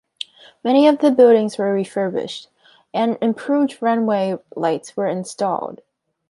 Many 0.63 0.87
of 0.87 0.97
the 0.97 1.11
buildings 1.11 1.59
were 1.59 1.71
refurbished 1.71 2.49
and 2.91 3.19
improved 3.21 3.79
runway 3.83 4.35
lights 4.55 4.97
were 4.97 5.05
installed. 5.05 5.81